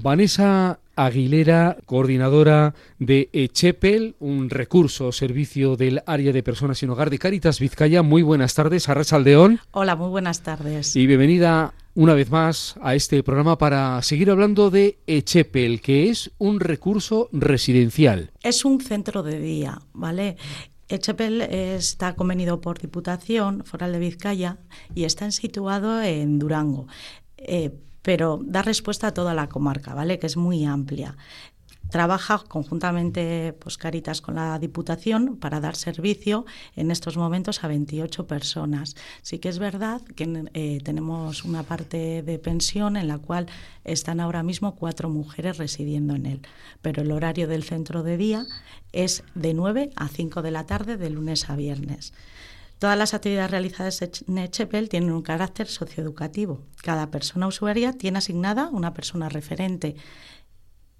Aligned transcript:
Vanessa 0.00 0.78
Aguilera, 0.94 1.76
coordinadora 1.84 2.74
de 3.00 3.30
Echepel, 3.32 4.14
un 4.20 4.48
recurso 4.48 5.10
servicio 5.10 5.76
del 5.76 6.02
área 6.06 6.32
de 6.32 6.44
personas 6.44 6.78
sin 6.78 6.90
hogar 6.90 7.10
de 7.10 7.18
Caritas 7.18 7.58
Vizcaya. 7.58 8.02
Muy 8.02 8.22
buenas 8.22 8.54
tardes, 8.54 8.88
Arrachaldeón. 8.88 9.58
Hola, 9.72 9.96
muy 9.96 10.08
buenas 10.08 10.42
tardes. 10.44 10.94
Y 10.94 11.08
bienvenida 11.08 11.74
una 11.96 12.14
vez 12.14 12.30
más 12.30 12.76
a 12.80 12.94
este 12.94 13.24
programa 13.24 13.58
para 13.58 14.00
seguir 14.02 14.30
hablando 14.30 14.70
de 14.70 14.98
Echepel, 15.08 15.80
que 15.80 16.10
es 16.10 16.30
un 16.38 16.60
recurso 16.60 17.28
residencial. 17.32 18.30
Es 18.44 18.64
un 18.64 18.80
centro 18.80 19.24
de 19.24 19.40
día, 19.40 19.80
¿vale? 19.94 20.36
Echepel 20.88 21.42
está 21.42 22.14
convenido 22.14 22.60
por 22.60 22.78
Diputación 22.78 23.64
Foral 23.64 23.92
de 23.92 23.98
Vizcaya 23.98 24.58
y 24.94 25.04
está 25.04 25.28
situado 25.32 26.00
en 26.02 26.38
Durango. 26.38 26.86
Eh, 27.36 27.72
pero 28.08 28.40
da 28.42 28.62
respuesta 28.62 29.08
a 29.08 29.12
toda 29.12 29.34
la 29.34 29.50
comarca, 29.50 29.92
¿vale? 29.92 30.18
Que 30.18 30.26
es 30.26 30.38
muy 30.38 30.64
amplia. 30.64 31.14
Trabaja 31.90 32.42
conjuntamente 32.48 33.52
pues, 33.58 33.76
Caritas 33.76 34.22
con 34.22 34.36
la 34.36 34.58
Diputación 34.58 35.36
para 35.36 35.60
dar 35.60 35.76
servicio 35.76 36.46
en 36.74 36.90
estos 36.90 37.18
momentos 37.18 37.62
a 37.64 37.68
28 37.68 38.26
personas. 38.26 38.96
Sí 39.20 39.40
que 39.40 39.50
es 39.50 39.58
verdad 39.58 40.00
que 40.16 40.48
eh, 40.54 40.78
tenemos 40.82 41.44
una 41.44 41.64
parte 41.64 42.22
de 42.22 42.38
pensión 42.38 42.96
en 42.96 43.08
la 43.08 43.18
cual 43.18 43.44
están 43.84 44.20
ahora 44.20 44.42
mismo 44.42 44.74
cuatro 44.74 45.10
mujeres 45.10 45.58
residiendo 45.58 46.14
en 46.14 46.24
él, 46.24 46.40
pero 46.80 47.02
el 47.02 47.12
horario 47.12 47.46
del 47.46 47.62
centro 47.62 48.02
de 48.02 48.16
día 48.16 48.46
es 48.92 49.22
de 49.34 49.52
9 49.52 49.90
a 49.96 50.08
5 50.08 50.40
de 50.40 50.50
la 50.50 50.64
tarde 50.64 50.96
de 50.96 51.10
lunes 51.10 51.50
a 51.50 51.56
viernes. 51.56 52.14
Todas 52.78 52.96
las 52.96 53.12
actividades 53.12 53.50
realizadas 53.50 54.02
en 54.02 54.38
Echepel 54.38 54.88
tienen 54.88 55.10
un 55.10 55.22
carácter 55.22 55.66
socioeducativo. 55.66 56.60
Cada 56.82 57.10
persona 57.10 57.48
usuaria 57.48 57.92
tiene 57.92 58.18
asignada 58.18 58.68
una 58.70 58.94
persona 58.94 59.28
referente 59.28 59.96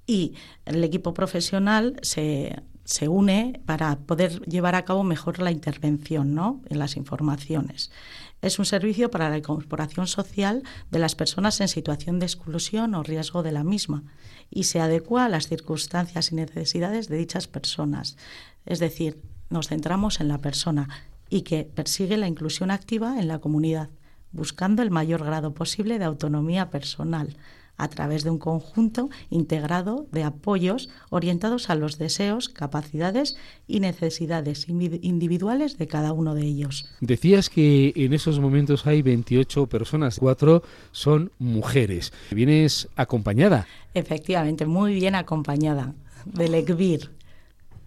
y 0.08 0.34
el 0.64 0.82
equipo 0.82 1.14
profesional 1.14 2.00
se, 2.02 2.62
une 3.06 3.60
para 3.66 3.98
poder 3.98 4.40
llevar 4.46 4.74
a 4.74 4.86
cabo 4.86 5.04
mejor 5.04 5.38
la 5.38 5.52
intervención 5.52 6.34
¿no? 6.34 6.62
en 6.68 6.78
las 6.78 6.96
informaciones. 6.96 7.92
Es 8.40 8.58
un 8.58 8.64
servicio 8.64 9.10
para 9.10 9.28
la 9.28 9.36
incorporación 9.36 10.06
social 10.06 10.62
de 10.90 10.98
las 10.98 11.14
personas 11.14 11.60
en 11.60 11.68
situación 11.68 12.18
de 12.18 12.26
exclusión 12.26 12.94
o 12.94 13.02
riesgo 13.02 13.42
de 13.42 13.52
la 13.52 13.64
misma 13.64 14.04
y 14.50 14.64
se 14.64 14.80
adecua 14.80 15.26
a 15.26 15.28
las 15.28 15.46
circunstancias 15.46 16.32
y 16.32 16.36
necesidades 16.36 17.08
de 17.08 17.18
dichas 17.18 17.46
personas. 17.46 18.16
Es 18.64 18.78
decir, 18.78 19.20
nos 19.50 19.68
centramos 19.68 20.20
en 20.20 20.28
la 20.28 20.38
persona 20.38 20.88
y 21.30 21.42
que 21.42 21.64
persigue 21.64 22.16
la 22.16 22.28
inclusión 22.28 22.70
activa 22.70 23.20
en 23.20 23.28
la 23.28 23.38
comunidad, 23.38 23.90
buscando 24.32 24.82
el 24.82 24.90
mayor 24.90 25.24
grado 25.24 25.54
posible 25.54 25.98
de 25.98 26.04
autonomía 26.04 26.70
personal 26.70 27.36
a 27.78 27.88
través 27.88 28.24
de 28.24 28.30
un 28.30 28.38
conjunto 28.38 29.08
integrado 29.30 30.06
de 30.12 30.24
apoyos 30.24 30.90
orientados 31.10 31.70
a 31.70 31.76
los 31.76 31.96
deseos, 31.96 32.48
capacidades 32.48 33.36
y 33.66 33.80
necesidades 33.80 34.68
individuales 34.68 35.78
de 35.78 35.86
cada 35.86 36.12
uno 36.12 36.34
de 36.34 36.42
ellos. 36.42 36.90
Decías 37.00 37.48
que 37.48 37.92
en 37.94 38.12
esos 38.12 38.40
momentos 38.40 38.86
hay 38.86 39.00
28 39.02 39.68
personas, 39.68 40.18
cuatro 40.18 40.62
son 40.90 41.30
mujeres. 41.38 42.12
¿Vienes 42.32 42.88
acompañada? 42.96 43.66
Efectivamente, 43.94 44.66
muy 44.66 44.94
bien 44.94 45.14
acompañada 45.14 45.94
del 46.26 46.54
ECBIR, 46.54 47.10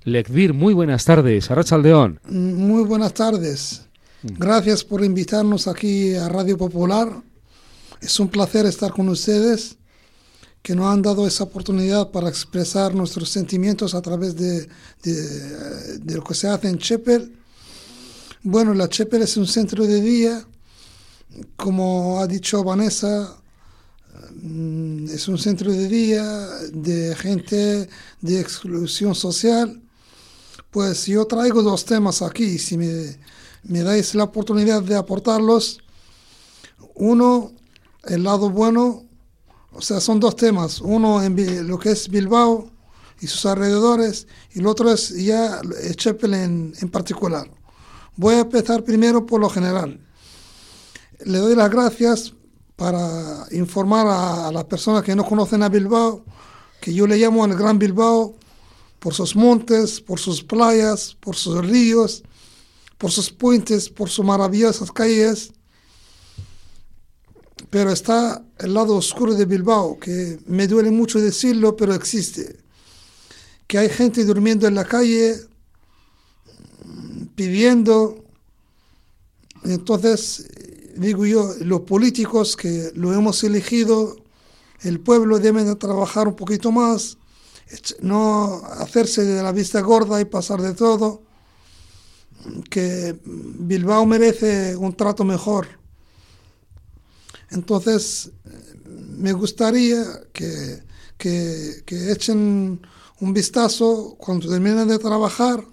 Lecvir, 0.04 0.54
muy 0.54 0.74
buenas 0.74 1.06
tardes. 1.06 1.52
Arrachaldeón. 1.52 2.20
Muy 2.28 2.84
buenas 2.84 3.14
tardes. 3.14 3.84
Gracias 4.24 4.84
por 4.84 5.04
invitarnos 5.04 5.68
aquí 5.68 6.16
a 6.16 6.28
Radio 6.28 6.58
Popular. 6.58 7.22
Es 8.02 8.20
un 8.20 8.28
placer 8.30 8.66
estar 8.66 8.92
con 8.92 9.10
ustedes, 9.10 9.78
que 10.64 10.74
nos 10.74 10.88
han 10.88 11.04
dado 11.04 11.28
esa 11.28 11.44
oportunidad 11.44 12.10
para 12.10 12.30
expresar 12.30 12.96
nuestros 12.96 13.30
sentimientos 13.30 13.94
a 13.94 14.02
través 14.02 14.36
de, 14.36 14.68
de, 15.04 16.16
lo 16.16 16.24
que 16.24 16.34
se 16.34 16.48
hace 16.48 16.68
en 16.68 16.80
Chepel. 16.80 17.36
Bueno, 18.42 18.74
la 18.74 18.90
Chepel 18.90 19.22
es 19.22 19.38
un 19.38 19.45
centro 19.45 19.86
de 19.86 20.02
día, 20.02 20.44
como 21.56 22.20
ha 22.20 22.28
dicho 22.28 22.64
Vanessa, 22.64 23.38
mm, 24.42 25.10
es 25.10 25.28
un 25.28 25.38
centro 25.38 25.72
de 25.72 25.88
día 25.88 26.23
de 26.73 27.16
gente 27.16 27.88
de 28.20 28.40
exclusión 28.40 29.14
social 29.14 29.80
pues 30.71 31.05
yo 31.05 31.27
traigo 31.27 31.61
dos 31.61 31.86
temas 31.86 32.21
aquí, 32.21 32.58
si 32.58 32.77
me, 32.77 33.20
me 33.64 33.83
dais 33.83 34.15
la 34.15 34.23
oportunidad 34.23 34.82
de 34.82 34.95
aportarlos. 34.95 35.80
Uno, 36.95 37.52
el 38.05 38.23
lado 38.23 38.49
bueno, 38.49 39.04
o 39.73 39.81
sea, 39.81 39.99
son 39.99 40.20
dos 40.20 40.36
temas. 40.36 40.81
Uno 40.81 41.21
en 41.21 41.67
lo 41.67 41.77
que 41.77 41.92
es 41.92 42.10
Bilbao 42.10 42.71
y 43.20 43.27
sus 43.27 43.45
alrededores, 43.45 44.27
y 44.54 44.60
el 44.60 44.67
otro 44.67 44.92
es 44.92 45.10
ya 45.10 45.61
Chepel 45.95 46.33
en, 46.33 46.73
en 46.81 46.89
particular. 46.89 47.52
Voy 48.15 48.36
a 48.36 48.39
empezar 48.39 48.83
primero 48.83 49.26
por 49.26 49.39
lo 49.39 49.49
general. 49.49 49.99
Le 51.23 51.37
doy 51.37 51.55
las 51.55 51.70
gracias 51.70 52.33
para 52.76 53.45
informar 53.52 54.08
a, 54.08 54.48
a 54.48 54.52
las 54.52 54.64
personas 54.64 55.04
que 55.04 55.15
no 55.15 55.23
conocen 55.23 55.61
a 55.64 55.70
Bilbao, 55.70 56.26
que 56.80 56.93
yo 56.93 57.05
le 57.05 57.17
llamo 57.17 57.45
el 57.45 57.55
Gran 57.55 57.77
Bilbao, 57.77 58.36
por 59.02 59.16
sus 59.16 59.36
montes, 59.36 60.00
por 60.00 60.20
sus 60.20 60.44
playas, 60.44 61.17
por 61.20 61.36
sus 61.36 61.66
ríos, 61.66 62.22
por 63.00 63.10
sus 63.10 63.32
puentes, 63.32 63.89
por 63.89 64.12
sus 64.12 64.23
maravillosas 64.23 64.92
calles. 64.92 65.52
Pero 67.72 67.92
está 67.92 68.45
el 68.60 68.76
lado 68.76 68.95
oscuro 68.95 69.34
de 69.34 69.45
Bilbao, 69.45 69.98
que 69.98 70.38
me 70.45 70.67
duele 70.67 70.92
mucho 70.92 71.20
decirlo, 71.20 71.76
pero 71.76 71.95
existe. 71.95 72.60
Que 73.66 73.80
hay 73.80 73.90
gente 73.90 74.23
durmiendo 74.23 74.67
en 74.67 74.76
la 74.76 74.86
calle, 74.86 75.36
pidiendo. 77.34 78.23
Entonces, 79.64 80.48
digo 80.95 81.26
yo, 81.26 81.56
los 81.61 81.82
políticos 81.82 82.56
que 82.56 82.92
lo 82.94 83.14
hemos 83.14 83.44
elegido, 83.44 84.16
el 84.82 85.00
pueblo 85.00 85.40
deben 85.40 85.66
de 85.66 85.76
trabajar 85.76 86.28
un 86.28 86.36
poquito 86.36 86.72
más 86.72 87.17
no 88.02 88.61
hacerse 88.65 89.23
de 89.23 89.43
la 89.43 89.52
vista 89.52 89.82
gorda 89.82 90.20
y 90.21 90.26
pasar 90.26 90.61
de 90.61 90.73
todo, 90.73 91.23
que 92.70 93.20
Bilbao 93.23 94.05
merece 94.05 94.76
un 94.76 94.93
trato 94.95 95.23
mejor. 95.23 95.67
Entonces, 97.49 98.31
me 98.86 99.33
gustaría 99.33 100.04
que, 100.33 100.83
que, 101.17 102.11
echen 102.11 102.81
un 103.20 103.33
vistazo 103.33 104.15
cuando 104.17 104.49
terminen 104.49 104.87
de 104.87 104.98
trabajar 104.98 105.64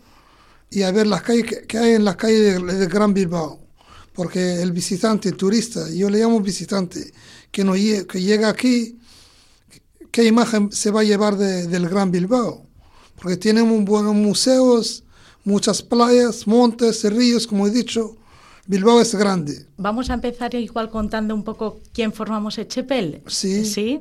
y 0.70 0.82
a 0.82 0.90
ver 0.90 1.06
las 1.06 1.22
calles 1.22 1.62
que, 1.66 1.78
hay 1.78 1.94
en 1.94 2.04
las 2.04 2.16
calles 2.16 2.60
de, 2.62 2.86
Gran 2.86 3.14
Bilbao. 3.14 3.60
Porque 4.12 4.60
el 4.60 4.72
visitante, 4.72 5.28
el 5.28 5.36
turista, 5.36 5.88
yo 5.90 6.10
le 6.10 6.18
llamo 6.18 6.40
visitante, 6.40 7.12
que, 7.52 7.62
no, 7.62 7.74
que 7.74 8.20
llega 8.20 8.48
aquí 8.48 8.97
qué 10.18 10.24
imagen 10.24 10.72
se 10.72 10.90
va 10.90 11.02
a 11.02 11.04
llevar 11.04 11.36
del 11.36 11.88
Gran 11.88 12.10
Bilbao, 12.10 12.66
porque 13.22 13.36
tienen 13.36 13.84
buenos 13.84 14.16
museos, 14.16 15.04
muchas 15.44 15.80
playas, 15.80 16.44
montes, 16.44 17.04
ríos, 17.04 17.46
como 17.46 17.68
he 17.68 17.70
dicho. 17.70 18.16
Bilbao 18.66 19.00
es 19.00 19.14
grande. 19.14 19.66
Vamos 19.76 20.10
a 20.10 20.14
empezar 20.14 20.56
igual 20.56 20.90
contando 20.90 21.36
un 21.36 21.44
poco 21.44 21.78
quién 21.92 22.12
formamos 22.12 22.58
Echepel. 22.58 23.22
Sí. 23.28 23.64
¿Sí? 23.64 24.00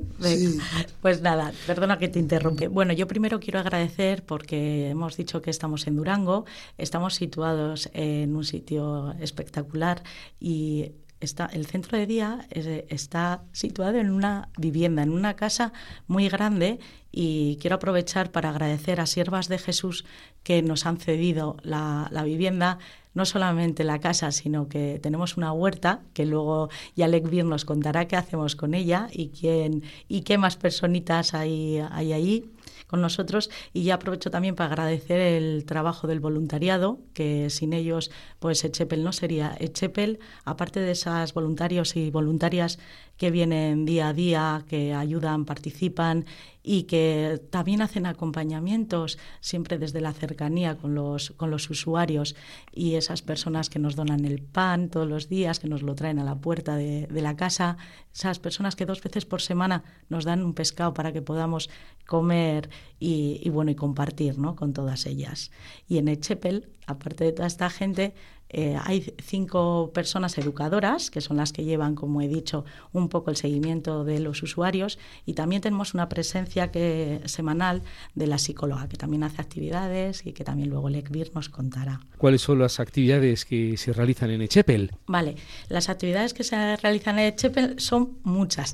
Pues 1.04 1.22
nada, 1.22 1.54
perdona 1.68 2.00
que 2.00 2.08
te 2.08 2.18
interrumpe. 2.18 2.68
Bueno, 2.68 2.94
yo 2.94 3.06
primero 3.06 3.40
quiero 3.40 3.60
agradecer 3.60 4.26
porque 4.26 4.90
hemos 4.90 5.18
dicho 5.18 5.44
que 5.44 5.52
estamos 5.52 5.86
en 5.86 5.98
Durango, 5.98 6.46
estamos 6.80 7.14
situados 7.14 7.92
en 7.94 8.36
un 8.36 8.44
sitio 8.44 9.14
espectacular 9.20 10.02
y 10.40 10.94
el 11.20 11.66
centro 11.66 11.98
de 11.98 12.06
día 12.06 12.48
está 12.52 13.42
situado 13.52 13.98
en 13.98 14.12
una 14.12 14.50
vivienda, 14.58 15.02
en 15.02 15.12
una 15.12 15.36
casa 15.36 15.74
muy 16.08 16.30
grande 16.30 16.80
y 17.12 17.58
quiero 17.60 17.78
aprovechar 17.78 18.32
para 18.32 18.50
agradecer 18.50 19.00
a 19.00 19.08
Siervas 19.08 19.48
de 19.48 19.58
Jesús 19.58 20.06
que 20.44 20.62
nos 20.62 20.86
han 20.86 20.98
cedido 20.98 21.58
la, 21.64 22.10
vivienda, 22.24 22.78
no 23.16 23.26
solamente 23.26 23.84
la 23.84 24.00
casa, 24.00 24.32
sino 24.32 24.70
que 24.70 25.00
tenemos 25.02 25.38
una 25.38 25.52
huerta 25.52 26.02
que 26.14 26.26
luego 26.26 26.70
ya 26.96 27.08
Vir 27.08 27.46
nos 27.46 27.66
contará 27.66 28.08
qué 28.08 28.16
hacemos 28.16 28.56
con 28.56 28.76
ella 28.76 29.08
y, 29.12 29.30
quién, 29.30 29.84
y 30.08 30.22
qué 30.22 30.38
más 30.38 30.56
personitas 30.56 31.34
hay, 31.34 31.80
hay 31.92 32.14
ahí 32.14 32.52
con 32.86 33.02
nosotros. 33.02 33.50
Y 33.74 33.84
ya 33.84 33.96
aprovecho 33.96 34.30
también 34.30 34.56
para 34.56 34.70
agradecer 34.70 35.20
el 35.20 35.66
trabajo 35.66 36.08
del 36.08 36.20
voluntariado, 36.20 37.00
que 37.14 37.50
sin 37.50 37.74
ellos 37.74 38.12
pues 38.40 38.64
Echepel 38.64 39.04
no 39.04 39.14
sería 39.14 39.56
Echepel, 39.60 40.20
aparte 40.46 40.80
de 40.80 40.92
esas 40.92 41.34
voluntarios 41.34 41.96
y 41.96 42.12
voluntarias 42.12 42.78
que 43.18 43.32
vienen 43.32 43.86
día 43.86 44.10
a 44.10 44.14
día, 44.14 44.64
que 44.70 44.94
ayudan, 44.94 45.46
participan 45.46 46.26
y 46.62 46.84
que 46.84 47.42
también 47.50 47.82
hacen 47.82 48.06
acompañamientos 48.06 49.18
siempre 49.40 49.78
desde 49.78 50.02
la 50.02 50.14
cercanía 50.14 50.76
con 50.76 50.94
los, 50.96 51.32
con 51.32 51.50
los 51.50 51.70
usuarios 51.70 52.36
y 52.74 52.96
esas 52.96 53.22
personas 53.22 53.70
que 53.70 53.80
nos 53.80 53.96
donan 53.96 54.26
el 54.26 54.42
pan 54.42 54.90
todos 54.90 55.08
los 55.08 55.30
días, 55.30 55.60
que 55.60 55.68
nos 55.68 55.82
lo 55.82 55.96
traen 55.96 56.20
a 56.20 56.24
la 56.24 56.36
puerta 56.36 56.76
de, 56.76 57.08
la 57.10 57.36
casa, 57.36 57.78
esas 58.14 58.40
personas 58.40 58.76
que 58.76 58.86
dos 58.86 59.02
veces 59.02 59.26
por 59.26 59.42
semana 59.42 59.84
nos 60.10 60.26
dan 60.26 60.44
un 60.44 60.54
pescado 60.54 60.94
para 60.94 61.14
que 61.14 61.22
podamos 61.22 61.70
comer 62.06 62.67
y, 63.00 63.50
bueno 63.50 63.72
y 63.72 63.76
compartir 63.76 64.38
¿no? 64.38 64.56
con 64.56 64.74
todas 64.74 65.06
ellas. 65.06 65.52
Y 65.88 65.98
en 65.98 66.08
Echepel, 66.08 66.70
aparte 66.86 67.24
de 67.24 67.32
toda 67.32 67.48
esta 67.48 67.70
gente, 67.70 68.14
eh, 68.50 68.78
hay 68.82 69.14
cinco 69.22 69.92
personas 69.94 70.38
educadoras, 70.38 71.12
que 71.12 71.20
son 71.20 71.38
las 71.38 71.52
que 71.52 71.66
llevan, 71.66 71.96
como 71.96 72.22
he 72.22 72.28
dicho, 72.28 72.64
un 72.94 73.10
poco 73.10 73.30
el 73.30 73.36
seguimiento 73.36 74.06
de 74.06 74.20
los 74.20 74.42
usuarios, 74.42 75.00
y 75.26 75.34
también 75.34 75.62
tenemos 75.62 75.94
una 75.94 76.08
presencia 76.08 76.72
que, 76.72 77.22
semanal 77.26 77.84
de 78.16 78.28
la 78.28 78.38
psicóloga, 78.38 78.88
que 78.88 78.96
también 78.96 79.24
hace 79.24 79.42
actividades 79.42 80.26
y 80.26 80.32
que 80.32 80.46
también 80.46 80.70
luego 80.70 80.90
Lekbir 80.90 81.32
nos 81.36 81.50
contará. 81.50 82.00
¿Cuáles 82.18 82.42
son 82.42 82.60
las 82.60 82.80
actividades 82.80 83.44
que 83.44 83.76
se 83.76 83.92
realizan 83.92 84.32
en 84.32 84.42
Echepel? 84.42 84.92
Vale, 85.08 85.36
las 85.68 85.90
actividades 85.90 86.34
que 86.34 86.44
se 86.44 86.78
realizan 86.78 87.20
en 87.20 87.26
Echepel 87.26 87.80
son 87.80 88.18
muchas, 88.24 88.74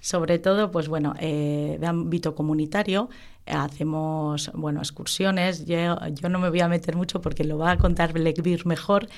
sobre 0.00 0.38
todo, 0.38 0.70
pues 0.70 0.88
bueno, 0.88 1.14
eh, 1.20 1.76
de 1.80 1.86
ámbito 1.86 2.34
comunitario, 2.34 3.08
hacemos 3.50 4.50
bueno 4.54 4.80
excursiones. 4.80 5.64
Yo, 5.64 5.98
yo, 6.08 6.28
no 6.28 6.38
me 6.38 6.50
voy 6.50 6.60
a 6.60 6.68
meter 6.68 6.96
mucho 6.96 7.20
porque 7.20 7.44
lo 7.44 7.58
va 7.58 7.72
a 7.72 7.78
contar 7.78 8.12
Blackbeard 8.12 8.66
mejor, 8.66 9.08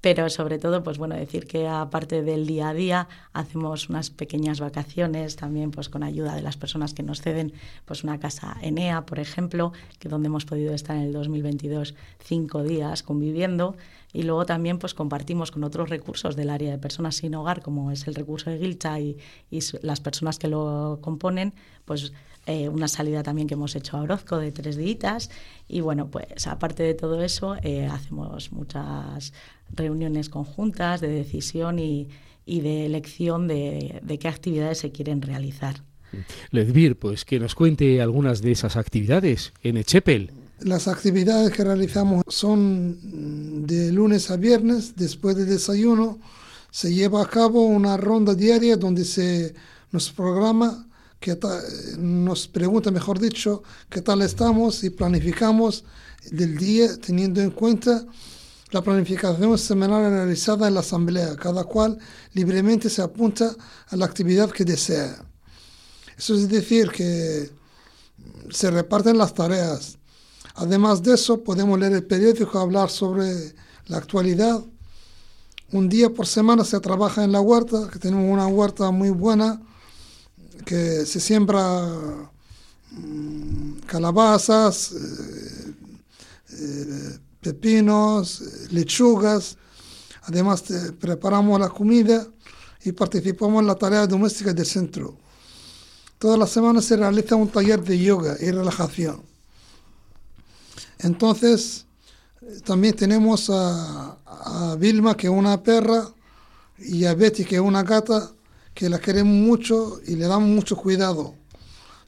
pero 0.00 0.30
sobre 0.30 0.58
todo, 0.58 0.82
pues 0.82 0.96
bueno, 0.98 1.16
decir 1.16 1.46
que 1.46 1.66
aparte 1.66 2.22
del 2.22 2.46
día 2.46 2.68
a 2.68 2.74
día, 2.74 3.08
hacemos 3.32 3.88
unas 3.88 4.10
pequeñas 4.10 4.60
vacaciones 4.60 5.34
también, 5.36 5.72
pues 5.72 5.88
con 5.88 6.02
ayuda 6.02 6.36
de 6.36 6.42
las 6.42 6.56
personas 6.56 6.94
que 6.94 7.02
nos 7.02 7.20
ceden, 7.20 7.52
pues 7.84 8.04
una 8.04 8.20
casa 8.20 8.56
Enea, 8.62 9.06
por 9.06 9.18
ejemplo, 9.18 9.72
que 9.98 10.08
donde 10.08 10.26
hemos 10.28 10.44
podido 10.44 10.72
estar 10.72 10.96
en 10.96 11.02
el 11.02 11.12
2022 11.12 11.94
cinco 12.20 12.62
días 12.62 13.02
conviviendo. 13.02 13.76
Y 14.12 14.22
luego 14.22 14.46
también 14.46 14.78
pues 14.78 14.94
compartimos 14.94 15.50
con 15.50 15.64
otros 15.64 15.90
recursos 15.90 16.34
del 16.34 16.48
área 16.48 16.70
de 16.70 16.78
personas 16.78 17.16
sin 17.16 17.34
hogar, 17.34 17.60
como 17.60 17.90
es 17.90 18.06
el 18.06 18.14
recurso 18.14 18.48
de 18.48 18.58
Gilcha 18.58 18.98
y, 19.00 19.18
y 19.50 19.60
las 19.82 20.00
personas 20.00 20.38
que 20.38 20.48
lo 20.48 20.98
componen, 21.02 21.52
pues 21.84 22.12
eh, 22.48 22.70
una 22.70 22.88
salida 22.88 23.22
también 23.22 23.46
que 23.46 23.52
hemos 23.52 23.76
hecho 23.76 23.98
a 23.98 24.00
Orozco 24.00 24.38
de 24.38 24.52
tres 24.52 24.78
días 24.78 25.28
y 25.68 25.82
bueno, 25.82 26.10
pues 26.10 26.46
aparte 26.46 26.82
de 26.82 26.94
todo 26.94 27.22
eso, 27.22 27.56
eh, 27.62 27.84
hacemos 27.84 28.52
muchas 28.52 29.34
reuniones 29.70 30.30
conjuntas 30.30 31.02
de 31.02 31.08
decisión 31.08 31.78
y, 31.78 32.08
de 32.46 32.86
elección 32.86 33.48
de, 33.48 34.00
qué 34.18 34.28
actividades 34.28 34.78
se 34.78 34.90
quieren 34.90 35.20
realizar. 35.20 35.82
Ledvir, 36.50 36.98
pues 36.98 37.26
que 37.26 37.38
nos 37.38 37.54
cuente 37.54 38.00
algunas 38.00 38.40
de 38.40 38.52
esas 38.52 38.78
actividades 38.78 39.52
en 39.62 39.76
Echepel. 39.76 40.32
Las 40.60 40.88
actividades 40.88 41.52
que 41.52 41.64
realizamos 41.64 42.24
son 42.28 43.66
de 43.66 43.92
lunes 43.92 44.30
a 44.30 44.38
viernes, 44.38 44.96
después 44.96 45.36
del 45.36 45.50
desayuno, 45.50 46.18
se 46.70 46.94
lleva 46.94 47.22
a 47.22 47.28
cabo 47.28 47.66
una 47.66 47.98
ronda 47.98 48.34
diaria 48.34 48.78
donde 48.78 49.04
se 49.04 49.54
nos 49.92 50.10
programa 50.10 50.87
que 51.20 51.36
nos 51.98 52.46
pregunta, 52.46 52.90
mejor 52.90 53.18
dicho, 53.18 53.62
qué 53.88 54.02
tal 54.02 54.22
estamos 54.22 54.84
y 54.84 54.90
planificamos 54.90 55.84
del 56.30 56.56
día 56.56 56.96
teniendo 56.96 57.40
en 57.40 57.50
cuenta 57.50 58.04
la 58.70 58.82
planificación 58.82 59.58
semanal 59.58 60.10
realizada 60.12 60.68
en 60.68 60.74
la 60.74 60.80
asamblea. 60.80 61.34
Cada 61.36 61.64
cual 61.64 61.98
libremente 62.34 62.88
se 62.88 63.02
apunta 63.02 63.54
a 63.88 63.96
la 63.96 64.04
actividad 64.04 64.50
que 64.50 64.64
desea. 64.64 65.24
Eso 66.16 66.34
es 66.34 66.48
decir, 66.48 66.90
que 66.90 67.50
se 68.50 68.70
reparten 68.70 69.18
las 69.18 69.34
tareas. 69.34 69.98
Además 70.54 71.02
de 71.02 71.14
eso, 71.14 71.42
podemos 71.42 71.78
leer 71.78 71.92
el 71.92 72.04
periódico, 72.04 72.58
hablar 72.58 72.90
sobre 72.90 73.54
la 73.86 73.98
actualidad. 73.98 74.62
Un 75.72 75.88
día 75.88 76.10
por 76.10 76.26
semana 76.26 76.64
se 76.64 76.80
trabaja 76.80 77.24
en 77.24 77.32
la 77.32 77.40
huerta, 77.40 77.88
que 77.92 77.98
tenemos 77.98 78.30
una 78.30 78.46
huerta 78.46 78.90
muy 78.90 79.10
buena 79.10 79.60
que 80.64 81.06
se 81.06 81.20
siembra 81.20 82.30
mm, 82.90 83.80
calabazas, 83.86 84.92
eh, 84.92 85.74
eh, 86.50 87.18
pepinos, 87.40 88.42
lechugas. 88.70 89.56
Además 90.22 90.64
preparamos 91.00 91.58
la 91.58 91.68
comida 91.68 92.26
y 92.84 92.92
participamos 92.92 93.60
en 93.60 93.66
la 93.66 93.74
tarea 93.74 94.06
doméstica 94.06 94.52
del 94.52 94.66
centro. 94.66 95.16
Todas 96.18 96.38
las 96.38 96.50
semanas 96.50 96.84
se 96.84 96.96
realiza 96.96 97.36
un 97.36 97.48
taller 97.48 97.82
de 97.82 97.98
yoga 97.98 98.36
y 98.40 98.50
relajación. 98.50 99.22
Entonces, 100.98 101.86
también 102.64 102.94
tenemos 102.94 103.48
a, 103.50 104.16
a 104.26 104.76
Vilma, 104.78 105.16
que 105.16 105.28
es 105.28 105.32
una 105.32 105.62
perra, 105.62 106.08
y 106.78 107.04
a 107.04 107.14
Betty, 107.14 107.44
que 107.44 107.56
es 107.56 107.60
una 107.60 107.82
gata, 107.82 108.32
que 108.78 108.88
la 108.88 109.00
queremos 109.00 109.34
mucho 109.34 110.00
y 110.06 110.14
le 110.14 110.28
damos 110.28 110.48
mucho 110.48 110.76
cuidado. 110.76 111.34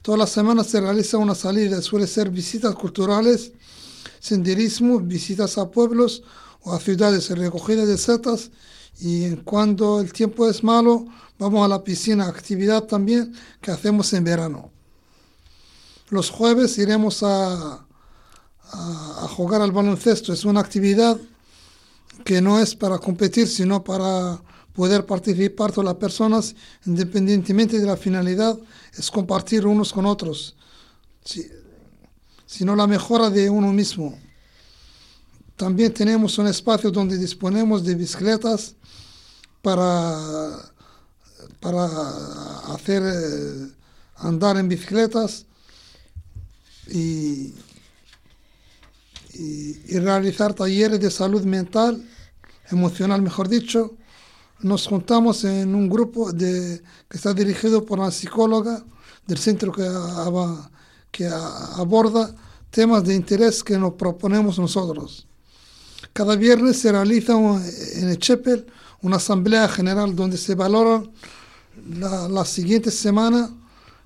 Todas 0.01 0.17
las 0.17 0.29
semanas 0.29 0.67
se 0.67 0.79
realiza 0.79 1.17
una 1.17 1.35
salida, 1.35 1.81
suele 1.81 2.07
ser 2.07 2.29
visitas 2.29 2.73
culturales, 2.75 3.51
senderismo, 4.21 5.01
visitas 5.01 5.57
a 5.57 5.69
pueblos 5.69 6.23
o 6.61 6.71
a 6.71 6.79
ciudades, 6.79 7.29
recogida 7.31 7.85
de 7.85 7.97
setas 7.97 8.51
y 9.01 9.35
cuando 9.43 9.99
el 9.99 10.13
tiempo 10.13 10.49
es 10.49 10.63
malo 10.63 11.07
vamos 11.37 11.65
a 11.65 11.67
la 11.67 11.83
piscina, 11.83 12.29
actividad 12.29 12.83
también 12.83 13.33
que 13.59 13.71
hacemos 13.71 14.13
en 14.13 14.23
verano. 14.23 14.71
Los 16.07 16.29
jueves 16.29 16.77
iremos 16.77 17.21
a, 17.21 17.85
a, 18.71 19.25
a 19.25 19.27
jugar 19.27 19.61
al 19.61 19.73
baloncesto, 19.73 20.31
es 20.31 20.45
una 20.45 20.61
actividad 20.61 21.19
que 22.23 22.41
no 22.41 22.61
es 22.61 22.77
para 22.77 22.97
competir, 22.97 23.49
sino 23.49 23.83
para 23.83 24.41
poder 24.73 25.05
participar 25.05 25.71
todas 25.71 25.85
las 25.85 25.95
personas, 25.95 26.55
independientemente 26.85 27.79
de 27.79 27.85
la 27.85 27.97
finalidad, 27.97 28.57
es 28.97 29.11
compartir 29.11 29.65
unos 29.65 29.91
con 29.91 30.05
otros, 30.05 30.55
sino 32.45 32.75
la 32.75 32.87
mejora 32.87 33.29
de 33.29 33.49
uno 33.49 33.71
mismo. 33.73 34.17
También 35.55 35.93
tenemos 35.93 36.37
un 36.37 36.47
espacio 36.47 36.89
donde 36.89 37.17
disponemos 37.17 37.83
de 37.83 37.95
bicicletas 37.95 38.75
para, 39.61 40.57
para 41.59 41.85
hacer 42.73 43.03
eh, 43.05 43.67
andar 44.15 44.57
en 44.57 44.67
bicicletas 44.67 45.45
y, 46.87 47.53
y 49.33 49.99
realizar 49.99 50.53
talleres 50.53 50.99
de 50.99 51.11
salud 51.11 51.43
mental, 51.43 52.03
emocional, 52.71 53.21
mejor 53.21 53.47
dicho, 53.47 53.95
nos 54.63 54.87
juntamos 54.87 55.43
en 55.43 55.73
un 55.75 55.89
grupo 55.89 56.31
de, 56.31 56.81
que 57.09 57.17
está 57.17 57.33
dirigido 57.33 57.85
por 57.85 57.99
una 57.99 58.11
psicóloga 58.11 58.83
del 59.27 59.37
centro 59.37 59.71
que, 59.71 59.87
que 61.11 61.27
aborda 61.27 62.35
temas 62.69 63.03
de 63.03 63.15
interés 63.15 63.63
que 63.63 63.77
nos 63.77 63.93
proponemos 63.93 64.57
nosotros. 64.57 65.27
Cada 66.13 66.35
viernes 66.35 66.79
se 66.79 66.91
realiza 66.91 67.33
en 67.33 68.09
el 68.09 68.17
Chepel 68.17 68.65
una 69.01 69.17
asamblea 69.17 69.67
general 69.67 70.15
donde 70.15 70.37
se 70.37 70.55
valoran 70.55 71.11
la, 71.97 72.27
la 72.27 72.45
siguiente 72.45 72.91
semana 72.91 73.49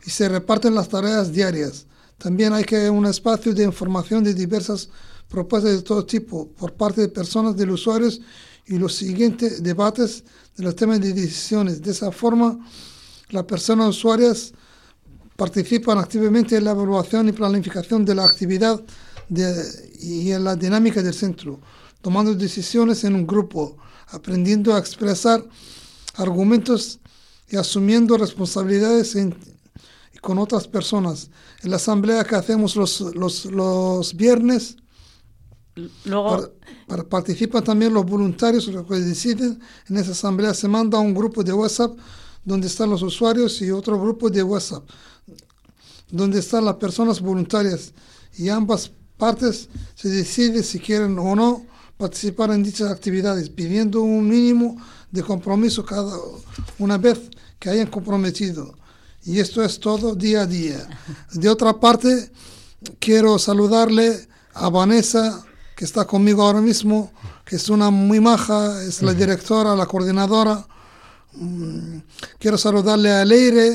y 0.05 0.09
se 0.09 0.29
reparten 0.29 0.75
las 0.75 0.89
tareas 0.89 1.31
diarias. 1.31 1.85
También 2.17 2.53
hay 2.53 2.63
que 2.63 2.89
un 2.89 3.05
espacio 3.05 3.53
de 3.53 3.63
información 3.63 4.23
de 4.23 4.33
diversas 4.33 4.89
propuestas 5.27 5.71
de 5.73 5.81
todo 5.81 6.05
tipo 6.05 6.47
por 6.47 6.73
parte 6.73 7.01
de 7.01 7.09
personas, 7.09 7.57
de 7.57 7.65
los 7.65 7.81
usuarios 7.81 8.21
y 8.67 8.77
los 8.77 8.95
siguientes 8.95 9.61
debates 9.61 10.23
de 10.55 10.63
los 10.63 10.75
temas 10.75 10.99
de 11.01 11.13
decisiones. 11.13 11.81
De 11.81 11.91
esa 11.91 12.11
forma, 12.11 12.59
las 13.29 13.43
personas 13.43 13.89
usuarias 13.89 14.53
participan 15.35 15.97
activamente 15.97 16.55
en 16.57 16.63
la 16.63 16.71
evaluación 16.71 17.27
y 17.29 17.33
planificación 17.33 18.05
de 18.05 18.15
la 18.15 18.25
actividad 18.25 18.81
y 19.99 20.31
en 20.31 20.43
la 20.43 20.55
dinámica 20.55 21.01
del 21.01 21.13
centro, 21.13 21.59
tomando 22.01 22.33
decisiones 22.33 23.03
en 23.03 23.15
un 23.15 23.27
grupo, 23.27 23.77
aprendiendo 24.07 24.73
a 24.73 24.79
expresar 24.79 25.43
argumentos 26.15 26.99
y 27.49 27.57
asumiendo 27.57 28.17
responsabilidades 28.17 29.17
con 30.21 30.37
otras 30.37 30.67
personas. 30.67 31.29
En 31.61 31.71
la 31.71 31.75
asamblea 31.75 32.23
que 32.23 32.35
hacemos 32.35 32.75
los, 32.75 33.01
los, 33.01 33.45
los 33.45 34.15
viernes, 34.15 34.77
Luego... 36.05 36.53
participan 37.09 37.63
también 37.63 37.93
los 37.93 38.05
voluntarios, 38.05 38.67
los 38.67 38.85
que 38.87 38.95
deciden. 38.95 39.59
En 39.89 39.97
esa 39.97 40.11
asamblea 40.11 40.53
se 40.53 40.67
manda 40.67 40.99
un 40.99 41.13
grupo 41.13 41.43
de 41.43 41.53
WhatsApp 41.53 41.97
donde 42.43 42.67
están 42.67 42.89
los 42.89 43.01
usuarios 43.01 43.61
y 43.61 43.71
otro 43.71 43.99
grupo 43.99 44.29
de 44.29 44.43
WhatsApp 44.43 44.83
donde 46.09 46.39
están 46.39 46.65
las 46.65 46.75
personas 46.75 47.19
voluntarias 47.19 47.91
y 48.37 48.49
ambas 48.49 48.91
partes 49.17 49.69
se 49.95 50.09
decide 50.09 50.63
si 50.63 50.79
quieren 50.79 51.17
o 51.19 51.35
no 51.35 51.65
participar 51.97 52.51
en 52.51 52.63
dichas 52.63 52.91
actividades, 52.91 53.49
pidiendo 53.49 54.01
un 54.01 54.27
mínimo 54.27 54.77
de 55.11 55.23
compromiso 55.23 55.85
cada 55.85 56.13
una 56.77 56.97
vez 56.97 57.19
que 57.57 57.69
hayan 57.69 57.87
comprometido. 57.87 58.75
Y 59.23 59.39
esto 59.39 59.63
es 59.63 59.79
todo 59.79 60.13
día 60.13 60.41
a 60.41 60.45
día. 60.45 60.87
De 61.31 61.49
otra 61.49 61.79
parte, 61.79 62.31
quiero 62.99 63.39
saludarle 63.39 64.27
a 64.53 64.69
Vanessa, 64.69 65.43
que 65.75 65.85
está 65.85 66.05
conmigo 66.05 66.43
ahora 66.43 66.61
mismo, 66.61 67.11
que 67.45 67.57
es 67.57 67.69
una 67.69 67.89
muy 67.89 68.19
maja, 68.19 68.81
es 68.83 69.01
la 69.01 69.13
directora, 69.13 69.75
la 69.75 69.85
coordinadora. 69.85 70.65
Mm, 71.33 71.97
quiero 72.39 72.57
saludarle 72.57 73.11
a 73.11 73.25
Leire, 73.25 73.73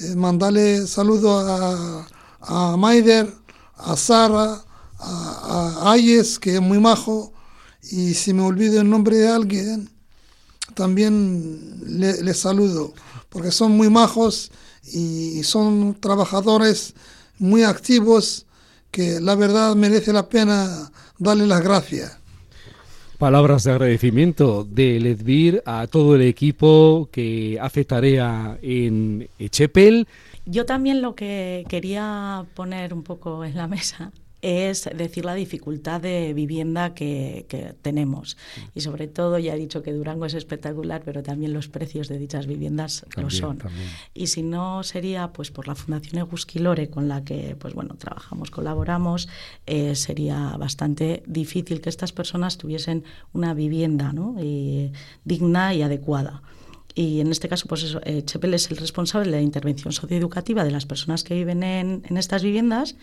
eh, 0.00 0.14
mandarle 0.16 0.86
saludo 0.86 1.38
a, 1.38 2.06
a 2.40 2.76
Maider, 2.76 3.32
a 3.76 3.96
Sara, 3.96 4.64
a, 4.98 5.92
Ayes, 5.92 6.38
que 6.38 6.54
es 6.54 6.60
muy 6.60 6.80
majo, 6.80 7.32
y 7.82 8.14
si 8.14 8.32
me 8.32 8.42
olvido 8.42 8.80
el 8.80 8.88
nombre 8.88 9.16
de 9.16 9.28
alguien, 9.28 9.90
también 10.74 11.82
le, 11.86 12.34
saludo, 12.34 12.92
porque 13.28 13.50
son 13.50 13.72
muy 13.72 13.88
majos 13.88 14.50
y 14.82 15.42
son 15.44 15.96
trabajadores 16.00 16.94
muy 17.38 17.62
activos 17.62 18.46
que 18.90 19.20
la 19.20 19.34
verdad 19.34 19.74
merece 19.74 20.12
la 20.12 20.28
pena 20.28 20.90
darle 21.18 21.46
las 21.46 21.62
gracias. 21.62 22.18
Palabras 23.18 23.64
de 23.64 23.72
agradecimiento 23.72 24.64
de 24.64 25.00
Ledvir 25.00 25.62
a 25.64 25.86
todo 25.86 26.16
el 26.16 26.22
equipo 26.22 27.08
que 27.10 27.58
hace 27.60 27.84
tarea 27.84 28.58
en 28.60 29.28
Echepel. 29.38 30.06
Yo 30.44 30.66
también 30.66 31.00
lo 31.00 31.14
que 31.14 31.64
quería 31.68 32.44
poner 32.54 32.92
un 32.92 33.02
poco 33.02 33.44
en 33.44 33.56
la 33.56 33.68
mesa 33.68 34.12
es 34.42 34.88
decir 34.96 35.24
la 35.24 35.34
dificultad 35.34 36.00
de 36.00 36.34
vivienda 36.34 36.94
que, 36.94 37.46
tenemos. 37.82 38.36
Y 38.74 38.80
sobre 38.80 39.08
todo, 39.08 39.38
ya 39.38 39.54
he 39.54 39.58
dicho 39.58 39.82
que 39.82 39.92
Durango 39.92 40.26
es 40.26 40.34
espectacular, 40.34 41.02
pero 41.04 41.22
también 41.22 41.52
los 41.52 41.68
precios 41.68 42.08
de 42.08 42.18
dichas 42.18 42.46
viviendas 42.46 43.06
lo 43.16 43.30
son. 43.30 43.58
Y 44.14 44.28
si 44.28 44.42
no 44.42 44.82
sería 44.82 45.32
pues 45.32 45.50
por 45.50 45.68
la 45.68 45.74
Fundación 45.74 46.18
Egusquilore 46.18 46.90
con 46.90 47.08
la 47.08 47.24
que 47.24 47.56
pues 47.58 47.74
bueno 47.74 47.94
trabajamos, 47.96 48.50
colaboramos, 48.50 49.28
eh, 49.66 49.94
sería 49.94 50.56
bastante 50.58 51.22
difícil 51.26 51.80
que 51.80 51.88
estas 51.88 52.12
personas 52.12 52.58
tuviesen 52.58 53.04
una 53.32 53.54
vivienda 53.54 54.12
¿no? 54.12 54.36
digna 55.24 55.74
y 55.74 55.82
adecuada. 55.82 56.42
Y 56.98 57.20
en 57.20 57.30
este 57.30 57.50
caso, 57.50 57.68
pues 57.68 57.82
eso, 57.82 58.00
eh, 58.04 58.22
Chepel 58.24 58.54
es 58.54 58.70
el 58.70 58.78
responsable 58.78 59.30
de 59.30 59.36
la 59.36 59.42
intervención 59.42 59.92
socioeducativa 59.92 60.64
de 60.64 60.70
las 60.70 60.86
personas 60.86 61.24
que 61.24 61.34
viven 61.34 61.62
en, 61.62 62.02
en 62.08 62.16
estas 62.16 62.42
viviendas 62.42 62.96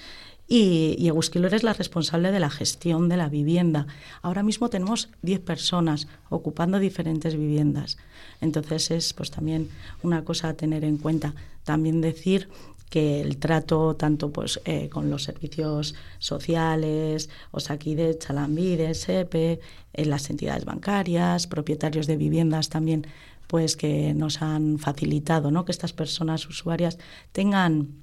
y, 0.47 0.95
y 0.99 1.09
es 1.09 1.63
la 1.63 1.73
responsable 1.73 2.31
de 2.31 2.39
la 2.39 2.49
gestión 2.49 3.09
de 3.09 3.17
la 3.17 3.29
vivienda. 3.29 3.87
Ahora 4.21 4.43
mismo 4.43 4.69
tenemos 4.69 5.09
10 5.21 5.39
personas 5.41 6.07
ocupando 6.29 6.79
diferentes 6.79 7.35
viviendas. 7.35 7.97
Entonces 8.41 8.91
es 8.91 9.13
pues 9.13 9.31
también 9.31 9.69
una 10.03 10.23
cosa 10.23 10.49
a 10.49 10.53
tener 10.53 10.83
en 10.83 10.97
cuenta. 10.97 11.33
También 11.63 12.01
decir 12.01 12.49
que 12.89 13.21
el 13.21 13.37
trato 13.37 13.95
tanto 13.95 14.31
pues 14.31 14.61
eh, 14.65 14.89
con 14.89 15.09
los 15.09 15.23
servicios 15.23 15.95
sociales, 16.19 17.29
Osaquide, 17.49 18.19
Chalambide, 18.19 18.93
SEPE, 18.93 19.59
en 19.93 20.09
las 20.09 20.29
entidades 20.29 20.65
bancarias, 20.65 21.47
propietarios 21.47 22.05
de 22.05 22.17
viviendas 22.17 22.69
también 22.69 23.07
pues 23.47 23.75
que 23.75 24.13
nos 24.13 24.41
han 24.41 24.77
facilitado 24.77 25.51
¿no? 25.51 25.65
que 25.65 25.71
estas 25.71 25.93
personas 25.93 26.47
usuarias 26.47 26.97
tengan 27.31 28.02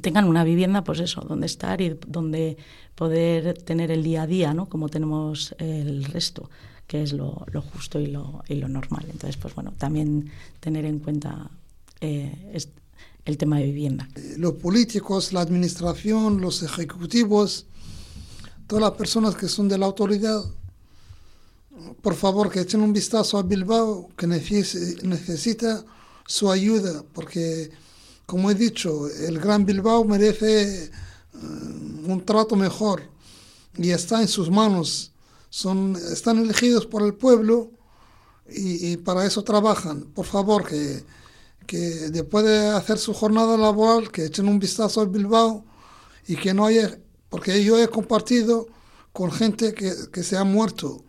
tengan 0.00 0.24
una 0.26 0.44
vivienda, 0.44 0.84
pues 0.84 1.00
eso, 1.00 1.22
donde 1.22 1.46
estar 1.46 1.80
y 1.80 1.98
donde 2.06 2.56
poder 2.94 3.62
tener 3.62 3.90
el 3.90 4.02
día 4.02 4.22
a 4.22 4.26
día, 4.26 4.54
¿no? 4.54 4.68
Como 4.68 4.88
tenemos 4.88 5.54
el 5.58 6.04
resto, 6.04 6.50
que 6.86 7.02
es 7.02 7.12
lo, 7.12 7.46
justo 7.72 8.00
y 8.00 8.06
lo, 8.06 8.42
y 8.48 8.54
lo, 8.54 8.68
normal. 8.68 9.04
Entonces, 9.10 9.36
pues 9.36 9.54
bueno, 9.54 9.72
también 9.76 10.30
tener 10.60 10.84
en 10.84 10.98
cuenta 10.98 11.50
eh, 12.00 12.58
el 13.24 13.36
tema 13.36 13.58
de 13.58 13.64
vivienda. 13.64 14.08
Los 14.36 14.54
políticos, 14.54 15.32
la 15.32 15.40
administración, 15.40 16.40
los 16.40 16.62
ejecutivos, 16.62 17.66
todas 18.66 18.82
las 18.82 18.92
personas 18.92 19.34
que 19.34 19.48
son 19.48 19.68
de 19.68 19.78
la 19.78 19.86
autoridad, 19.86 20.44
por 22.00 22.14
favor 22.14 22.50
que 22.50 22.60
echen 22.60 22.80
un 22.80 22.92
vistazo 22.92 23.38
a 23.38 23.42
Bilbao, 23.42 24.08
que 24.16 24.26
necesita 24.26 25.84
su 26.26 26.50
ayuda, 26.50 27.04
porque 27.12 27.70
como 28.26 28.50
he 28.50 28.54
dicho, 28.54 29.08
el 29.08 29.38
Gran 29.38 29.64
Bilbao 29.64 30.04
merece 30.04 30.84
eh, 30.84 30.90
un 31.32 32.22
trato 32.24 32.56
mejor 32.56 33.02
y 33.76 33.90
está 33.90 34.20
en 34.20 34.28
sus 34.28 34.50
manos. 34.50 35.12
Son, 35.48 35.96
están 35.96 36.38
elegidos 36.38 36.86
por 36.86 37.02
el 37.02 37.14
pueblo 37.14 37.70
y, 38.48 38.96
para 38.98 39.24
eso 39.24 39.42
trabajan. 39.42 40.02
Por 40.02 40.26
favor, 40.26 40.66
que, 40.66 41.04
que, 41.66 41.78
después 42.10 42.44
de 42.44 42.68
hacer 42.68 42.98
su 42.98 43.14
jornada 43.14 43.56
laboral, 43.56 44.10
que 44.10 44.24
echen 44.26 44.48
un 44.48 44.58
vistazo 44.58 45.00
al 45.00 45.08
Bilbao 45.08 45.64
y 46.26 46.36
que 46.36 46.52
no 46.52 46.66
haya, 46.66 46.98
porque 47.28 47.62
yo 47.64 47.78
he 47.78 47.88
compartido 47.88 48.66
con 49.12 49.30
gente 49.30 49.72
que, 49.72 49.92
que 50.12 50.22
se 50.22 50.36
ha 50.36 50.44
muerto, 50.44 51.04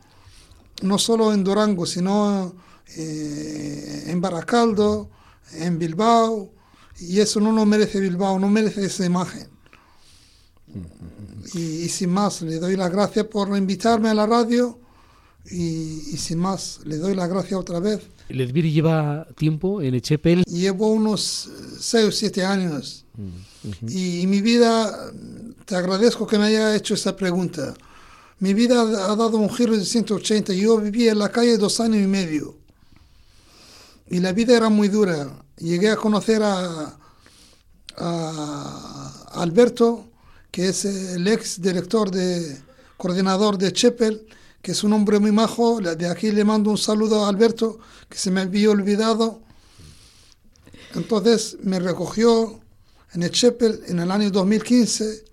no 0.82 0.98
solo 0.98 1.34
en 1.34 1.44
Durango, 1.44 1.86
sino 1.86 2.56
eh, 2.96 4.06
en 4.08 4.22
Baracaldo, 4.22 5.10
en 5.54 5.78
Bilbao, 5.78 6.52
y 7.00 7.20
eso 7.20 7.40
no 7.40 7.52
lo 7.52 7.66
merece 7.66 8.00
Bilbao, 8.00 8.40
no 8.40 8.50
merece 8.50 8.86
esa 8.86 9.06
imagen. 9.06 9.48
Y, 11.54 11.88
sin 11.90 12.10
más, 12.10 12.42
le 12.42 12.60
doy 12.60 12.76
las 12.76 12.92
gracias 12.92 13.26
por 13.26 13.56
invitarme 13.58 14.10
a 14.10 14.14
la 14.14 14.26
radio 14.26 14.80
y, 15.50 16.18
sin 16.18 16.40
más, 16.40 16.82
le 16.84 16.98
doy 16.98 17.16
las 17.16 17.30
gracias 17.30 17.60
otra 17.60 17.80
vez. 17.80 18.02
¿Ledvir 18.30 18.72
lleva 18.72 19.26
tiempo 19.38 19.82
en 19.82 19.96
Echepel? 19.96 20.44
Llevo 20.44 20.92
unos 20.92 21.50
6 21.80 22.06
o 22.06 22.12
7 22.12 22.44
años. 22.44 23.06
y, 23.88 24.28
mi 24.28 24.42
vida, 24.42 25.12
te 25.66 25.76
agradezco 25.76 26.28
que 26.28 26.38
me 26.38 26.46
haya 26.46 26.76
hecho 26.76 26.94
esta 26.94 27.16
pregunta. 27.16 27.74
Mi 28.40 28.54
vida 28.54 28.82
ha 28.82 29.16
dado 29.16 29.38
un 29.38 29.50
giro 29.50 29.76
de 29.76 29.86
180. 29.86 30.54
Yo 30.54 30.78
viví 30.80 31.08
en 31.08 31.20
la 31.20 31.32
calle 31.32 31.58
dos 31.58 31.80
años 31.80 32.04
y 32.04 32.08
medio. 32.08 32.56
Y 34.10 34.20
la 34.20 34.32
vida 34.32 34.56
era 34.56 34.70
muy 34.70 34.88
dura 34.88 35.44
llegué 35.60 35.90
a 35.90 35.96
conocer 35.96 36.42
a, 36.44 36.98
Alberto, 39.34 40.06
que 40.52 40.70
es 40.70 40.86
el 40.86 41.28
ex 41.28 41.60
director 41.60 42.12
de 42.12 42.62
coordinador 42.96 43.58
de 43.58 43.74
Chepel, 43.74 44.28
que 44.62 44.74
es 44.74 44.84
un 44.84 44.94
hombre 44.94 45.18
muy 45.20 45.32
majo. 45.32 45.80
De 45.82 46.08
aquí 46.08 46.32
le 46.32 46.44
mando 46.44 46.70
un 46.70 46.78
saludo 46.78 47.26
a 47.26 47.30
Alberto, 47.30 47.80
que 48.08 48.20
se 48.20 48.30
me 48.30 48.42
había 48.42 48.70
olvidado. 48.70 49.42
Entonces 50.94 51.58
me 51.64 51.80
recogió 51.80 52.60
en 53.14 53.24
el 53.24 53.32
Chepel 53.32 53.82
en 53.88 54.00
el 54.00 54.12
año 54.12 54.30
2015 54.30 55.26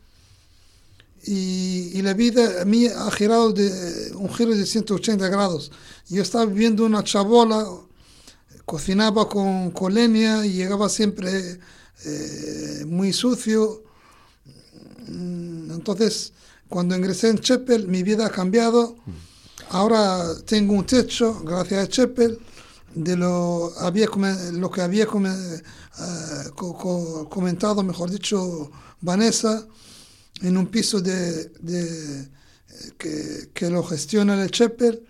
y, 1.25 1.99
y, 1.99 2.03
la 2.03 2.15
vida 2.15 2.63
a 2.63 2.65
mí 2.65 2.87
ha 2.87 3.11
girado 3.11 3.53
de 3.53 4.13
un 4.15 4.33
giro 4.33 4.55
de 4.55 4.65
180 4.65 5.29
grados. 5.29 5.71
Yo 6.09 6.23
estaba 6.23 6.47
viviendo 6.47 6.85
una 6.85 7.05
chabola 7.05 7.67
cocinaba 8.65 9.29
con, 9.29 9.71
con 9.71 9.95
leña 9.95 10.47
y 10.47 10.53
llegaba 10.53 10.89
siempre 10.89 11.59
eh, 12.05 12.85
muy 12.87 13.13
sucio. 13.13 13.83
Mm, 15.09 15.73
entonces, 15.73 16.33
cuando 16.69 16.97
ingresé 16.97 17.31
en 17.31 17.39
Chepel, 17.39 17.89
mi 17.89 18.03
vida 18.03 18.27
ha 18.27 18.31
cambiado. 18.31 18.97
Ahora 19.71 20.23
tengo 20.45 20.75
un 20.75 20.87
techo, 20.87 21.41
gracias 21.45 21.85
a 21.85 21.89
Chepel, 21.89 22.39
de 22.95 23.17
lo, 23.17 23.73
había, 23.79 24.09
lo 24.53 24.71
que 24.71 24.83
había 24.83 25.05
eh, 25.05 25.63
comentado, 26.57 27.83
mejor 27.83 28.11
dicho, 28.11 28.71
Vanessa, 29.01 29.67
en 30.43 30.57
un 30.57 30.67
piso 30.67 31.01
de, 31.01 31.49
de 31.61 32.29
que, 32.99 33.51
que, 33.53 33.71
lo 33.71 33.83
gestiona 33.83 34.43
el 34.43 34.51
Chepel. 34.51 35.07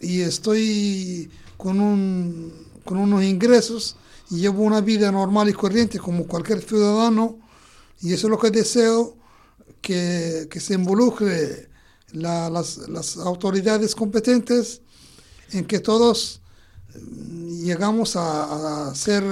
Y 0.00 0.20
estoy 0.20 1.30
con, 1.56 1.80
un, 1.80 2.52
con 2.84 2.98
unos 2.98 3.22
ingresos 3.24 3.96
y 4.30 4.38
llevo 4.38 4.62
una 4.62 4.80
vida 4.80 5.10
normal 5.12 5.48
y 5.48 5.52
corriente 5.52 5.98
como 5.98 6.26
cualquier 6.26 6.62
ciudadano 6.62 7.38
y 8.00 8.12
eso 8.12 8.26
es 8.26 8.30
lo 8.30 8.38
que 8.38 8.50
deseo 8.50 9.16
que, 9.80 10.48
que 10.50 10.60
se 10.60 10.74
involucre 10.74 11.68
las, 12.12 12.78
las, 12.88 13.16
autoridades 13.16 13.94
competentes 13.94 14.82
en 15.50 15.64
que 15.64 15.80
todos 15.80 16.40
mm, 16.94 17.62
llegamos 17.62 18.16
a, 18.16 18.88
a 18.88 18.94
ser 18.94 19.24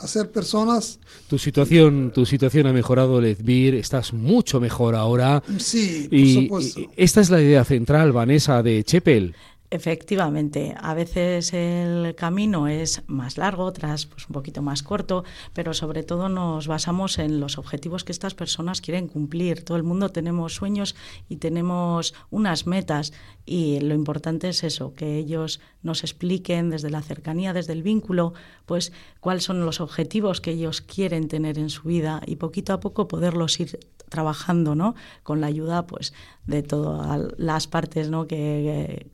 a, 0.00 0.06
ser 0.06 0.30
personas. 0.30 0.98
Tu 1.28 1.38
situación 1.38 2.12
tu 2.14 2.26
situación 2.26 2.66
ha 2.66 2.72
mejorado 2.72 3.20
Ledvir 3.20 3.74
estás 3.74 4.12
mucho 4.12 4.60
mejor 4.60 4.94
ahora. 4.94 5.42
Sí 5.58 6.06
por 6.48 6.62
y, 6.62 6.88
esta 6.96 7.20
es 7.20 7.30
la 7.30 7.40
idea 7.40 7.64
central 7.64 8.12
Vanessa 8.12 8.62
de 8.62 8.82
Chepel 8.84 9.34
Efectivamente, 9.72 10.74
a 10.80 10.94
veces 10.94 11.52
el 11.52 12.16
camino 12.16 12.66
es 12.66 13.04
más 13.06 13.38
largo, 13.38 13.62
otras 13.62 14.06
pues 14.06 14.26
un 14.26 14.32
poquito 14.32 14.62
más 14.62 14.82
corto, 14.82 15.22
pero 15.52 15.74
sobre 15.74 16.02
todo 16.02 16.28
nos 16.28 16.66
basamos 16.66 17.20
en 17.20 17.38
los 17.38 17.56
objetivos 17.56 18.02
que 18.02 18.10
estas 18.10 18.34
personas 18.34 18.80
quieren 18.80 19.06
cumplir. 19.06 19.64
Todo 19.64 19.76
el 19.76 19.84
mundo 19.84 20.08
tenemos 20.08 20.56
sueños 20.56 20.96
y 21.28 21.36
tenemos 21.36 22.14
unas 22.30 22.66
metas 22.66 23.12
y 23.46 23.78
lo 23.78 23.94
importante 23.94 24.48
es 24.48 24.64
eso, 24.64 24.92
que 24.96 25.16
ellos 25.16 25.60
nos 25.84 26.02
expliquen 26.02 26.70
desde 26.70 26.90
la 26.90 27.02
cercanía, 27.02 27.52
desde 27.52 27.72
el 27.72 27.84
vínculo, 27.84 28.34
pues 28.66 28.92
cuáles 29.20 29.44
son 29.44 29.64
los 29.64 29.80
objetivos 29.80 30.40
que 30.40 30.50
ellos 30.50 30.80
quieren 30.80 31.28
tener 31.28 31.58
en 31.58 31.70
su 31.70 31.82
vida 31.82 32.22
y 32.26 32.36
poquito 32.36 32.72
a 32.72 32.80
poco 32.80 33.06
poderlos 33.06 33.60
ir 33.60 33.78
trabajando, 34.08 34.74
¿no? 34.74 34.94
Con 35.22 35.40
la 35.40 35.46
ayuda, 35.46 35.86
pues, 35.86 36.12
de 36.46 36.62
todas 36.62 37.32
las 37.38 37.66
partes, 37.66 38.10
¿no? 38.10 38.26
Que, 38.26 39.10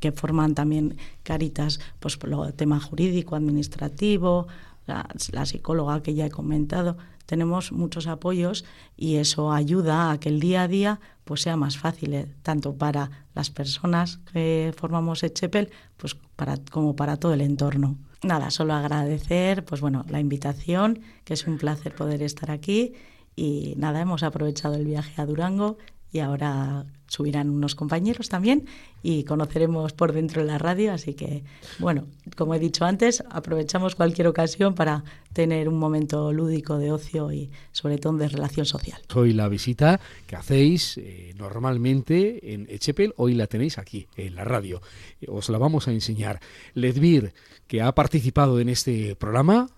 que, 0.00 0.12
forman 0.12 0.54
también 0.54 0.96
Caritas, 1.22 1.80
pues, 2.00 2.18
el 2.22 2.54
tema 2.54 2.80
jurídico, 2.80 3.34
administrativo, 3.36 4.46
la, 4.86 5.08
la 5.32 5.46
psicóloga 5.46 6.02
que 6.02 6.14
ya 6.14 6.26
he 6.26 6.30
comentado. 6.30 6.96
Tenemos 7.26 7.72
muchos 7.72 8.06
apoyos 8.06 8.64
y 8.96 9.16
eso 9.16 9.52
ayuda 9.52 10.10
a 10.10 10.18
que 10.18 10.30
el 10.30 10.40
día 10.40 10.62
a 10.62 10.68
día 10.68 11.00
pues 11.24 11.42
sea 11.42 11.56
más 11.56 11.76
fácil, 11.76 12.14
¿eh? 12.14 12.26
tanto 12.42 12.76
para 12.76 13.26
las 13.34 13.50
personas 13.50 14.20
que 14.32 14.72
formamos 14.74 15.22
Echepel, 15.22 15.70
pues 15.98 16.16
para, 16.36 16.56
como 16.70 16.96
para 16.96 17.18
todo 17.18 17.34
el 17.34 17.42
entorno. 17.42 17.98
Nada, 18.22 18.50
solo 18.50 18.72
agradecer, 18.72 19.62
pues 19.66 19.82
bueno, 19.82 20.06
la 20.08 20.20
invitación, 20.20 21.00
que 21.24 21.34
es 21.34 21.46
un 21.46 21.58
placer 21.58 21.94
poder 21.94 22.22
estar 22.22 22.50
aquí 22.50 22.94
y 23.36 23.74
nada, 23.76 24.00
hemos 24.00 24.22
aprovechado 24.22 24.76
el 24.76 24.86
viaje 24.86 25.20
a 25.20 25.26
Durango 25.26 25.76
y 26.12 26.20
ahora 26.20 26.86
subirán 27.06 27.48
unos 27.48 27.74
compañeros 27.74 28.28
también 28.28 28.66
y 29.02 29.24
conoceremos 29.24 29.92
por 29.92 30.12
dentro 30.12 30.42
de 30.42 30.48
la 30.48 30.58
radio. 30.58 30.92
Así 30.92 31.14
que, 31.14 31.42
bueno, 31.78 32.06
como 32.36 32.54
he 32.54 32.58
dicho 32.58 32.84
antes, 32.84 33.24
aprovechamos 33.30 33.94
cualquier 33.94 34.26
ocasión 34.26 34.74
para 34.74 35.04
tener 35.32 35.68
un 35.68 35.78
momento 35.78 36.32
lúdico 36.32 36.78
de 36.78 36.92
ocio 36.92 37.32
y 37.32 37.50
sobre 37.72 37.98
todo 37.98 38.12
de 38.14 38.28
relación 38.28 38.66
social. 38.66 39.00
Hoy 39.14 39.32
la 39.32 39.48
visita 39.48 40.00
que 40.26 40.36
hacéis 40.36 40.98
eh, 40.98 41.34
normalmente 41.36 42.54
en 42.54 42.66
Echepel, 42.68 43.14
hoy 43.16 43.34
la 43.34 43.46
tenéis 43.46 43.78
aquí, 43.78 44.06
en 44.16 44.34
la 44.34 44.44
radio. 44.44 44.80
Os 45.26 45.48
la 45.48 45.58
vamos 45.58 45.88
a 45.88 45.92
enseñar. 45.92 46.40
Ledvir, 46.74 47.32
que 47.66 47.82
ha 47.82 47.94
participado 47.94 48.60
en 48.60 48.68
este 48.68 49.16
programa, 49.16 49.68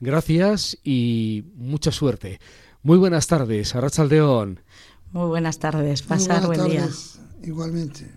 gracias 0.00 0.78
y 0.84 1.44
mucha 1.54 1.90
suerte. 1.90 2.38
Muy 2.82 2.98
buenas 2.98 3.26
tardes, 3.26 3.74
Arrachaldeón. 3.74 4.60
Muy 5.12 5.28
buenas 5.28 5.58
tardes, 5.58 6.02
pasar 6.02 6.46
buen 6.46 6.64
día. 6.64 6.88
Igualmente. 7.42 8.10